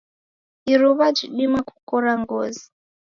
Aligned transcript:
Iruwa 0.71 1.05
jidima 1.17 1.59
kukora 1.69 2.11
ngozi. 2.21 2.65